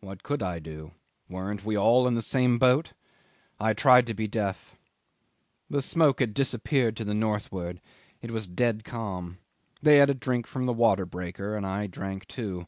[0.00, 0.92] What could I do?
[1.26, 2.92] Weren't we all in the same boat?
[3.58, 4.76] I tried to be deaf.
[5.70, 7.80] The smoke had disappeared to the northward.
[8.20, 9.38] It was a dead calm.
[9.80, 12.66] They had a drink from the water breaker, and I drank too.